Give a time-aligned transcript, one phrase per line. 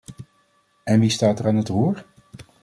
[0.83, 2.05] En wie staat er aan het roer?